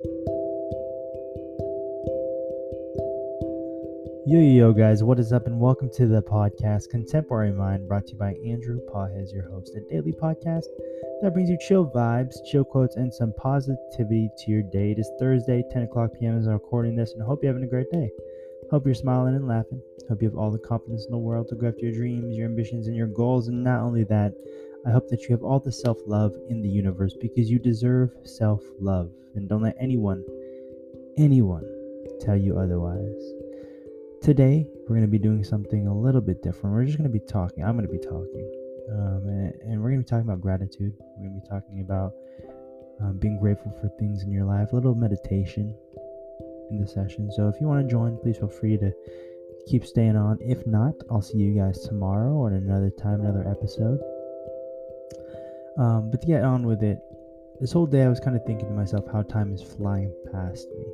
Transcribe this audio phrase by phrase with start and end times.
[0.00, 0.10] Yo,
[4.26, 8.12] yo, yo, guys, what is up, and welcome to the podcast Contemporary Mind, brought to
[8.12, 10.66] you by Andrew Pahez, your host, a daily podcast
[11.20, 14.92] that brings you chill vibes, chill quotes, and some positivity to your day.
[14.92, 16.38] It is Thursday, 10 o'clock p.m.
[16.38, 18.08] as I'm recording this, and hope you're having a great day.
[18.70, 19.82] Hope you're smiling and laughing.
[20.08, 22.46] Hope you have all the confidence in the world to go after your dreams, your
[22.46, 23.48] ambitions, and your goals.
[23.48, 24.32] And not only that,
[24.86, 28.10] I hope that you have all the self love in the universe because you deserve
[28.24, 29.10] self love.
[29.34, 30.24] And don't let anyone,
[31.16, 31.64] anyone,
[32.20, 33.22] tell you otherwise.
[34.22, 36.74] Today, we're going to be doing something a little bit different.
[36.74, 37.64] We're just going to be talking.
[37.64, 38.52] I'm going to be talking.
[38.90, 40.94] Um, and, and, we're going to be talking about gratitude.
[40.98, 42.14] We're going to be talking about
[43.00, 45.74] um, being grateful for things in your life, a little meditation
[46.70, 47.30] in the session.
[47.30, 48.92] So if you want to join, please feel free to
[49.68, 50.38] keep staying on.
[50.40, 54.00] If not, I'll see you guys tomorrow or another time, another episode.
[55.78, 56.98] Um, but to get on with it,
[57.60, 60.68] this whole day I was kind of thinking to myself how time is flying past
[60.76, 60.84] me.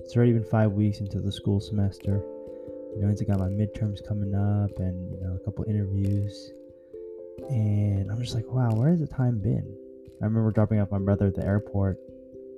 [0.00, 2.20] It's already been five weeks into the school semester.
[2.94, 6.52] You know, I got my midterms coming up and, you know, a couple interviews.
[7.48, 9.66] And I'm just like, wow, where has the time been?
[10.20, 11.98] I remember dropping off my brother at the airport,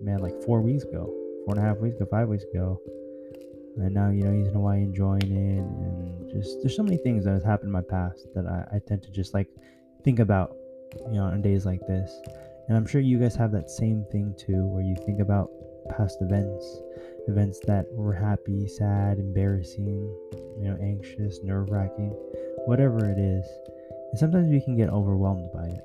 [0.02, 1.06] man, like four weeks ago,
[1.44, 2.80] four and a half weeks ago, five weeks ago.
[3.76, 5.58] And now, you know, he's in Hawaii enjoying it.
[5.58, 8.78] And just, there's so many things that has happened in my past that I, I
[8.86, 9.48] tend to just like
[10.02, 10.56] think about,
[11.06, 12.20] you know, on days like this.
[12.68, 15.50] And I'm sure you guys have that same thing too, where you think about
[15.96, 16.80] past events
[17.28, 19.86] events that were happy, sad, embarrassing,
[20.58, 22.10] you know, anxious, nerve wracking,
[22.66, 23.44] whatever it is.
[24.10, 25.84] And sometimes we can get overwhelmed by it.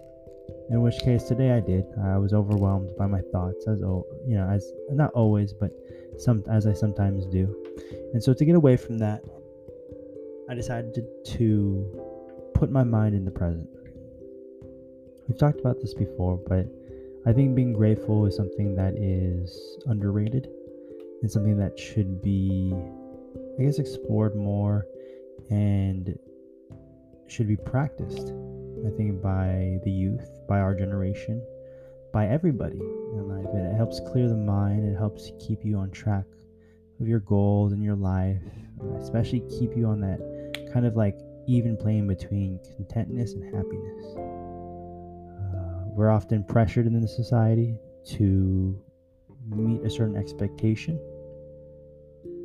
[0.69, 1.85] In which case, today I did.
[2.03, 5.71] I was overwhelmed by my thoughts, as you know, as not always, but
[6.17, 7.53] some as I sometimes do.
[8.13, 9.21] And so, to get away from that,
[10.49, 13.67] I decided to, to put my mind in the present.
[15.31, 16.67] We've talked about this before, but
[17.25, 20.49] I think being grateful is something that is underrated
[21.21, 22.75] and something that should be,
[23.57, 24.85] I guess, explored more
[25.49, 26.19] and
[27.27, 28.33] should be practiced.
[28.85, 31.41] I think by the youth, by our generation,
[32.11, 33.55] by everybody in life.
[33.55, 34.85] It helps clear the mind.
[34.85, 36.25] It helps keep you on track
[36.99, 38.41] of your goals in your life,
[38.99, 40.19] especially keep you on that
[40.73, 41.17] kind of like
[41.47, 44.30] even playing between contentness and happiness.
[45.91, 47.77] We're often pressured in the society
[48.17, 48.81] to
[49.49, 50.99] meet a certain expectation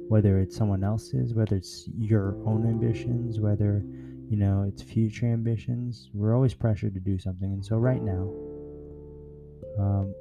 [0.08, 3.82] whether it's someone else's, whether it's your own ambitions, whether
[4.28, 6.10] you know it's future ambitions.
[6.12, 8.32] We're always pressured to do something, and so right now,
[9.78, 10.14] um,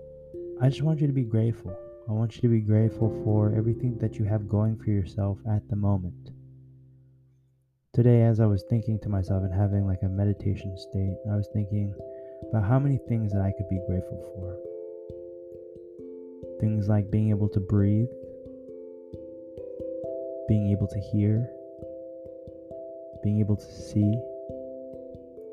[0.62, 1.78] I just want you to be grateful.
[2.07, 5.68] I want you to be grateful for everything that you have going for yourself at
[5.69, 6.31] the moment.
[7.94, 11.47] Today, as I was thinking to myself and having like a meditation state, I was
[11.53, 11.96] thinking
[12.50, 14.57] about how many things that I could be grateful for.
[16.59, 18.09] Things like being able to breathe,
[20.47, 21.50] being able to hear,
[23.24, 24.16] being able to see,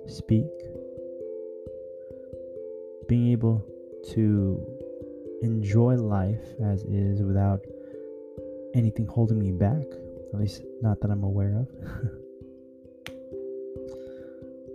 [0.06, 0.50] speak,
[3.08, 3.64] being able
[4.10, 4.64] to
[5.42, 7.60] enjoy life as is without
[8.74, 9.84] anything holding me back,
[10.32, 12.12] at least not that I'm aware of.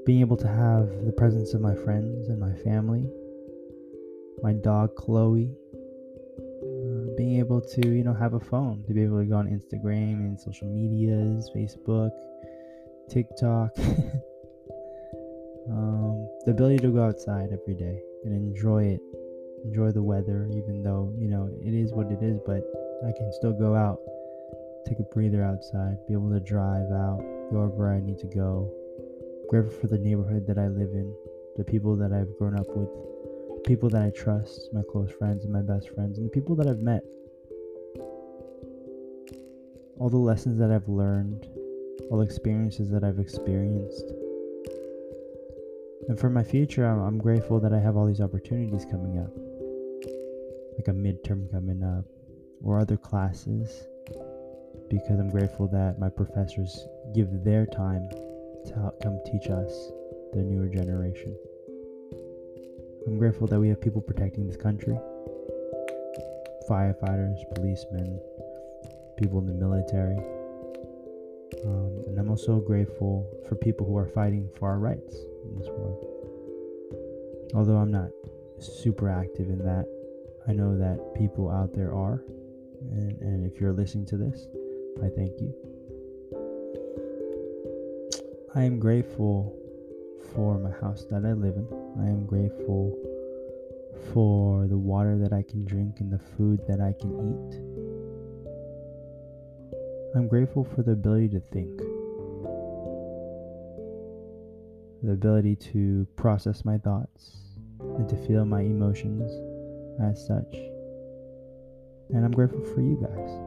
[0.07, 3.05] being able to have the presence of my friends and my family,
[4.41, 5.51] my dog Chloe,
[7.17, 10.13] being able to, you know, have a phone, to be able to go on Instagram
[10.21, 12.11] and social medias, Facebook,
[13.09, 13.77] TikTok.
[15.69, 19.01] um, the ability to go outside every day and enjoy it,
[19.65, 22.63] enjoy the weather, even though, you know, it is what it is, but
[23.05, 23.99] I can still go out,
[24.87, 27.19] take a breather outside, be able to drive out,
[27.51, 28.71] go wherever I need to go.
[29.49, 31.15] Grateful for the neighborhood that I live in,
[31.55, 32.89] the people that I've grown up with
[33.67, 36.67] people that I trust, my close friends and my best friends, and the people that
[36.67, 37.03] I've met.
[39.99, 41.45] All the lessons that I've learned,
[42.09, 44.05] all the experiences that I've experienced.
[46.07, 49.35] And for my future, I'm, I'm grateful that I have all these opportunities coming up,
[50.77, 52.05] like a midterm coming up,
[52.63, 53.85] or other classes,
[54.89, 58.07] because I'm grateful that my professors give their time
[58.67, 59.91] to come teach us,
[60.33, 61.35] the newer generation.
[63.07, 64.97] I'm grateful that we have people protecting this country
[66.69, 68.19] firefighters, policemen,
[69.17, 70.17] people in the military.
[71.65, 75.15] Um, and I'm also grateful for people who are fighting for our rights
[75.45, 76.05] in this world.
[77.53, 78.09] Although I'm not
[78.59, 79.85] super active in that,
[80.47, 82.23] I know that people out there are.
[82.91, 84.47] And, and if you're listening to this,
[85.03, 85.53] I thank you.
[88.57, 89.55] I am grateful
[90.33, 91.67] for my house that I live in.
[91.99, 92.97] I am grateful
[94.11, 97.53] for the water that I can drink and the food that I can eat.
[100.15, 101.77] I'm grateful for the ability to think,
[105.03, 107.35] the ability to process my thoughts
[107.79, 109.31] and to feel my emotions
[110.01, 110.55] as such.
[112.09, 113.46] And I'm grateful for you guys.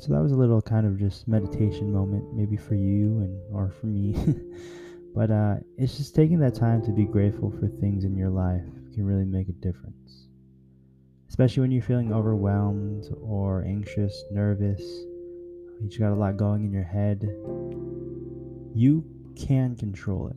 [0.00, 3.70] So that was a little kind of just meditation moment, maybe for you and or
[3.70, 4.14] for me.
[5.14, 8.64] but uh, it's just taking that time to be grateful for things in your life
[8.96, 10.28] can really make a difference.
[11.28, 16.72] Especially when you're feeling overwhelmed or anxious, nervous, you just got a lot going in
[16.72, 17.22] your head.
[18.74, 19.04] You
[19.36, 20.36] can control it.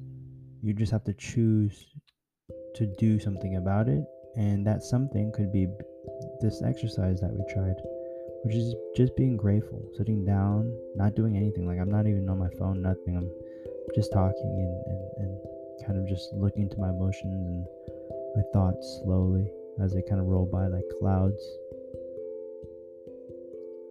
[0.62, 1.86] You just have to choose
[2.76, 4.04] to do something about it,
[4.36, 5.68] and that something could be
[6.42, 7.76] this exercise that we tried
[8.44, 11.68] which is just being grateful, sitting down, not doing anything.
[11.68, 13.18] Like I'm not even on my phone, nothing.
[13.18, 13.30] I'm
[13.96, 17.66] just talking and, and, and kind of just looking into my emotions and
[18.36, 19.50] my thoughts slowly
[19.82, 21.42] as they kind of roll by like clouds.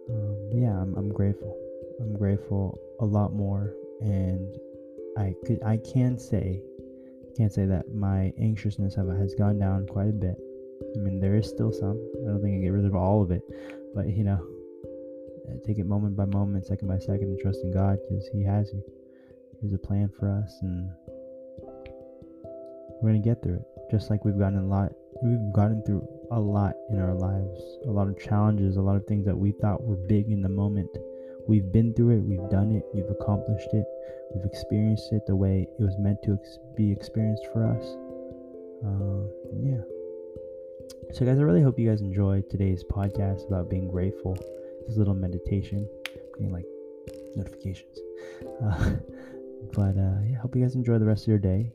[0.09, 1.55] Um, yeah, I'm, I'm grateful.
[1.99, 4.55] I'm grateful a lot more, and
[5.17, 6.61] I could I can say
[7.39, 10.35] can't say that my anxiousness has gone down quite a bit.
[10.95, 11.97] I mean, there is still some.
[12.23, 13.41] I don't think I get rid of all of it,
[13.95, 14.39] but you know,
[15.47, 18.43] uh, take it moment by moment, second by second, and trust in God because He
[18.43, 18.83] has you.
[19.73, 20.89] A plan for us, and
[23.01, 23.91] we're gonna get through it.
[23.91, 27.91] Just like we've gotten a lot, we've gotten through a lot in our lives, a
[27.91, 30.89] lot of challenges, a lot of things that we thought were big in the moment.
[31.47, 33.85] We've been through it, we've done it, we've accomplished it,
[34.33, 36.37] we've experienced it the way it was meant to
[36.77, 37.83] be experienced for us.
[38.85, 39.27] Uh,
[39.61, 39.98] yeah.
[41.13, 44.37] So, guys, I really hope you guys enjoyed today's podcast about being grateful.
[44.87, 45.87] This little meditation,
[46.35, 46.65] getting like
[47.35, 47.97] notifications.
[48.63, 48.91] Uh,
[49.73, 51.71] but uh, yeah, hope you guys enjoy the rest of your day,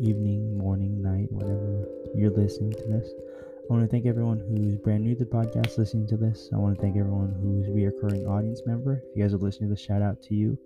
[0.00, 3.10] evening, morning, night, whenever you're listening to this.
[3.68, 6.48] I want to thank everyone who's brand new to the podcast listening to this.
[6.52, 9.02] I want to thank everyone who's a reoccurring audience member.
[9.10, 10.58] If you guys are listening to this, shout out to you.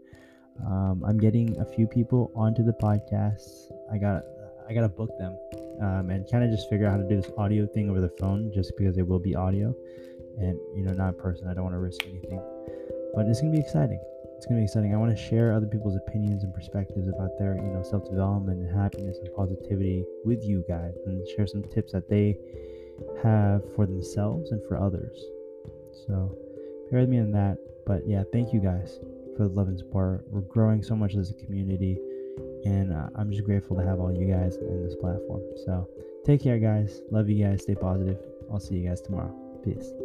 [0.66, 3.72] Um, I'm getting a few people onto the podcast.
[3.92, 4.22] I got
[4.68, 5.36] I gotta book them
[5.80, 8.08] um, and kind of just figure out how to do this audio thing over the
[8.08, 9.74] phone just because it will be audio.
[10.38, 12.42] And you know not in person i don't want to risk anything.
[13.14, 14.00] But it's to be exciting.
[14.36, 14.92] It's to be exciting.
[14.92, 18.76] I want to share other people's opinions and perspectives about their you know self-development and
[18.76, 22.36] happiness and positivity with you guys and share some tips that they
[23.22, 25.16] have for themselves and for others.
[26.06, 26.36] So
[26.90, 27.58] bear with me on that.
[27.86, 28.98] But yeah thank you guys
[29.36, 30.24] for the love and support.
[30.30, 31.98] We're growing so much as a community
[32.64, 35.42] and uh, I'm just grateful to have all you guys in this platform.
[35.64, 35.88] So
[36.24, 37.02] take care, guys.
[37.10, 37.62] Love you guys.
[37.62, 38.18] Stay positive.
[38.50, 39.34] I'll see you guys tomorrow.
[39.64, 40.03] Peace.